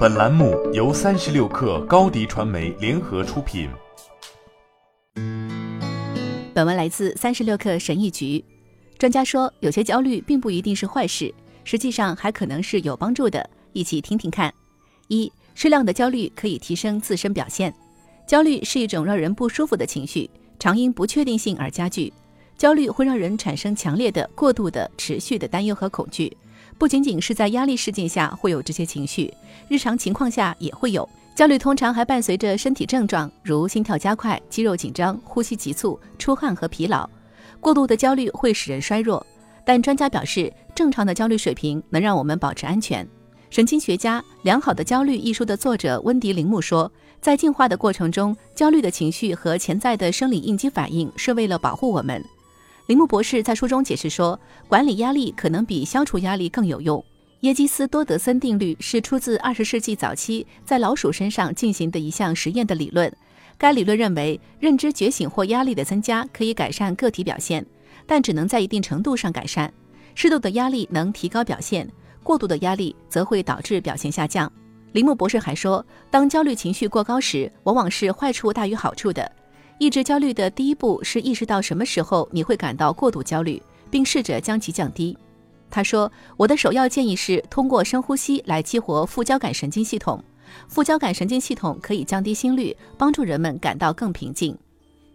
[0.00, 3.68] 本栏目由三十六氪高低传媒联合出品。
[6.54, 8.42] 本文来自三十六氪神译局。
[8.96, 11.30] 专家说，有些焦虑并不一定是坏事，
[11.64, 13.46] 实际上还可能是有帮助的。
[13.74, 14.50] 一起听听看。
[15.08, 17.70] 一、适量的焦虑可以提升自身表现。
[18.26, 22.10] 焦虑是一种让人不舒服的情绪，常因不确定性而加剧。
[22.56, 26.34] 焦虑会让人产生强烈的、过度的、持续的担忧和恐惧。
[26.78, 29.32] 不仅仅是在压力事件下会有这些情绪，
[29.68, 31.08] 日常情况下也会有。
[31.34, 37.08] 焦虑通常还伴随着身体症状，如心跳加快、肌肉紧张、呼吸急促、出汗和疲劳。
[37.60, 39.24] 过度的焦虑会使人衰弱，
[39.64, 43.06] 但专家表示，正常的焦虑水平能让我们保持安全。
[43.48, 46.90] 神经学家《良好的焦虑》一书的作者温迪·铃木说，
[47.20, 52.22] 在进化的过程中，焦虑的情绪和潜在的生理应激反应是为了保护我们。
[52.90, 54.36] 铃木博士在书中解释说，
[54.66, 57.00] 管理压力可能比消除压力更有用。
[57.42, 63.08] 耶基斯多德森定律是出自二十世纪早期在老鼠身上进行的一项实验的理论。
[63.56, 67.64] 该理论认为，认知觉醒或压力的增加可以改善个体表现，
[68.08, 69.72] 但只能在一定程度上改善。
[70.16, 71.88] 适度的压力能提高表现，
[72.24, 74.52] 过度的压力则会导致表现下降。
[74.90, 79.30] 铃木博士还说，当焦虑情绪过高时，往往是坏处大于好处的。
[79.80, 85.16] 抑制焦虑的第一步是意识到什么时候你会感到过度焦虑，并试着将其降低。
[85.70, 90.22] 他说：“我的首要建议是通过深呼吸来激活副交感神经系统。”
[90.68, 94.54] 副交感神经系统可以降低心率，帮助人们感到更平静。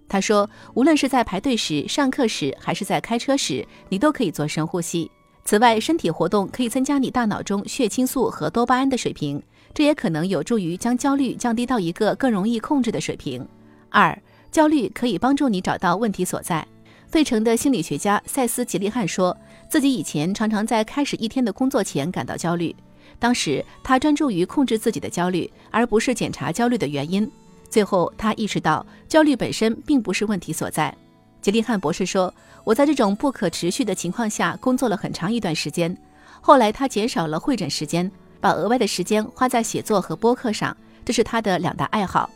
[0.10, 5.12] 他说，无论是在排队时、上课时，还是在开车时，你都可以做深呼吸。
[5.44, 9.40] 此外，身体活动可以增加你大脑中血清素和多巴胺的水平，
[9.76, 13.48] 这也可能有助于将焦虑降低到一个更容易控制的水平。
[13.92, 14.20] 二、
[14.56, 16.66] 焦虑可以帮助你找到问题所在。
[17.10, 22.74] 费城的心理学家塞斯·吉利汉说自己以前常常在开始一天的工作前感到焦虑。
[23.20, 27.30] 当时他专注于控制自己的焦虑，而不是检查焦虑的原因。
[27.70, 30.96] 最后，他意识到焦虑本身并不是问题所在。
[31.42, 32.34] 吉利汉博士说
[32.64, 35.94] ：“我在这种不可持续的情况下工作了很长一段时间。
[36.40, 42.30] 后来，他减少了会诊时间，把额外的时间花在写作和播客上，这是他的两大爱好。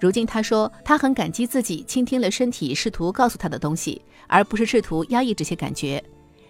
[0.00, 6.02] 如今，他说他很感激自己倾听了身体试图告诉他的东西，而不是试图压抑这些感觉。”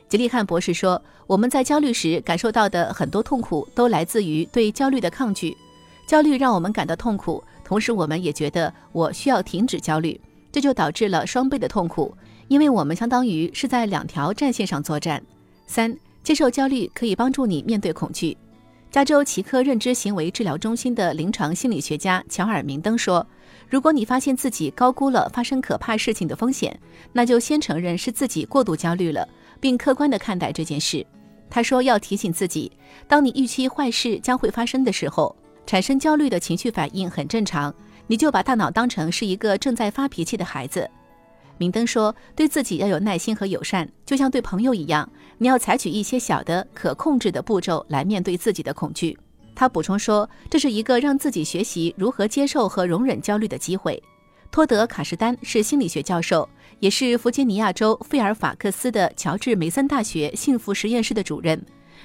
[0.08, 5.56] 吉利汉博士说：“我们在焦虑时感受到的很多痛苦，都来自于对焦虑的抗拒。
[6.06, 10.18] 焦虑让我们感到痛苦，同时我们也觉得我需要停止焦虑，
[10.50, 12.14] 这就导致了双倍的痛苦，
[12.48, 15.22] 因为我们相当于是在两条战线上作战。”
[15.66, 18.34] 三、接受焦虑可以帮助你面对恐惧。
[18.90, 23.26] 加州奇科认知行为治疗中心的临床心理学家乔尔明登说
[23.68, 26.78] ：“如果你发现自己高估了发生可怕事情的风险，
[27.12, 29.28] 那就先承认是自己过度焦虑了。”
[29.60, 31.04] 并客观地看待这件事，
[31.50, 32.72] 他说：“要提醒自己，
[33.06, 37.74] 当你预期坏事将会发生的时候，产生焦虑的情绪反应很正常。
[38.06, 40.88] 你就把大脑当成是一个正在发脾气的孩子。”
[41.58, 45.08] 明登说：“对自己要有耐心和友善，就像对朋友一样。
[45.36, 49.18] 你要采取一些小的可控制的步骤来面对自己的恐惧。”
[49.54, 54.00] 他补充说：“这是一个让自己学习如何接受和容忍焦虑的机会。”
[54.50, 56.48] 托德·卡什丹是心理学教授，
[56.78, 61.60] 也是弗吉尼亚州费尔法克斯的乔治梅森大学幸福实验室的主任。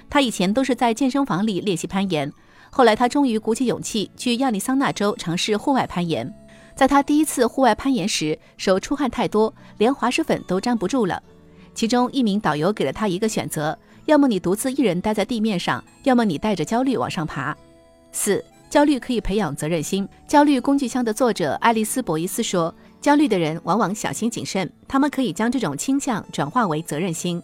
[0.09, 2.29] 他以前都是在健身房里练习攀岩，
[2.71, 6.33] 后来他终于鼓起勇气去亚利桑那州尝试户外攀岩。
[6.75, 11.21] 在他第一次户外攀岩时，手出汗太多，连滑石粉都粘不住了。
[11.73, 17.55] 其中一名导游给了他一个选择：要么你独自一人待在地面上，要么你带着焦虑往上爬。
[18.11, 18.43] 四。
[18.69, 20.09] 焦虑可以培养责任心。
[20.27, 27.39] 焦虑工具箱的作者爱丽丝·博伊斯说：“焦虑的人往往小心谨慎，他们可以将这种倾向转化为责任心。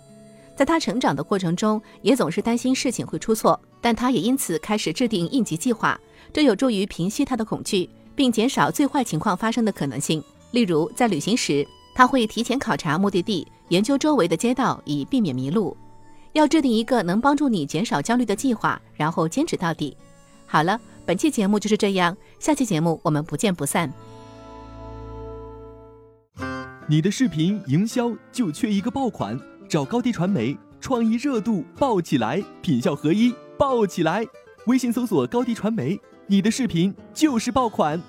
[0.56, 6.00] 在他成长的过程中，也总是担心事情会出错，但他也因此开始制定应急计划，
[6.34, 7.88] 这有助于平息他的恐惧，
[8.19, 10.22] 并减少最坏情况发生的可能性。
[10.52, 11.66] 例如，在旅行时，
[11.96, 15.78] 他会提前考察目的地，研究周围的街道，以避免迷路。
[16.34, 19.96] 要制定一个能帮助你减少焦虑的计划，然后坚持到底。
[20.46, 20.78] 好了。”
[21.08, 23.91] 本期节目就是这样，下期节目我们不见不散。
[26.88, 29.40] 你的视频营销就缺一个爆款，
[29.70, 34.23] 找高低传媒，创意热度爆起来，品效合一爆起来。
[34.67, 35.99] 微信搜索高低传媒，
[36.31, 37.99] 你的视频就是爆款。